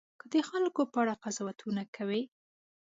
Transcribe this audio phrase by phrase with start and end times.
[0.19, 2.23] که د خلکو په اړه قضاوتونه کوئ.